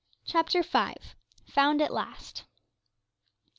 CHAPTER 0.25 0.63
V. 0.63 0.95
FOUND 1.51 1.79
AT 1.79 1.93
LAST. 1.93 2.45